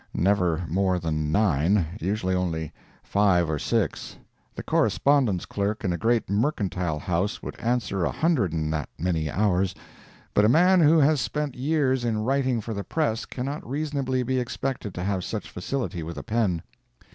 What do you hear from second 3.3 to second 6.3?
or six. The correspondence clerk in a great